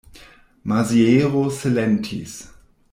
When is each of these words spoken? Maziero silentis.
Maziero 0.71 1.45
silentis. 1.59 2.35